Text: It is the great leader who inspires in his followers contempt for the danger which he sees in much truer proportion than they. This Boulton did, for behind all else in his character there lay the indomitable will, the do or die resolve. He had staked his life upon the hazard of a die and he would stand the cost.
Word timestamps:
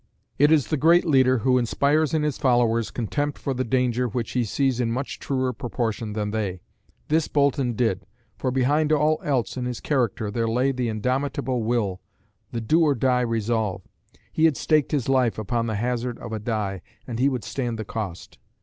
It 0.39 0.51
is 0.51 0.65
the 0.69 0.77
great 0.77 1.05
leader 1.05 1.37
who 1.45 1.59
inspires 1.59 2.11
in 2.11 2.23
his 2.23 2.39
followers 2.39 2.89
contempt 2.89 3.37
for 3.37 3.53
the 3.53 3.63
danger 3.63 4.07
which 4.07 4.31
he 4.31 4.43
sees 4.43 4.79
in 4.79 4.91
much 4.91 5.19
truer 5.19 5.53
proportion 5.53 6.13
than 6.13 6.31
they. 6.31 6.63
This 7.09 7.27
Boulton 7.27 7.73
did, 7.73 8.07
for 8.35 8.49
behind 8.49 8.91
all 8.91 9.21
else 9.23 9.57
in 9.57 9.65
his 9.65 9.79
character 9.79 10.31
there 10.31 10.47
lay 10.47 10.71
the 10.71 10.89
indomitable 10.89 11.61
will, 11.61 12.01
the 12.51 12.61
do 12.61 12.81
or 12.81 12.95
die 12.95 13.21
resolve. 13.21 13.83
He 14.31 14.45
had 14.45 14.57
staked 14.57 14.91
his 14.91 15.07
life 15.07 15.37
upon 15.37 15.67
the 15.67 15.75
hazard 15.75 16.17
of 16.17 16.33
a 16.33 16.39
die 16.39 16.81
and 17.05 17.19
he 17.19 17.29
would 17.29 17.43
stand 17.43 17.77
the 17.77 17.85
cost. 17.85 18.39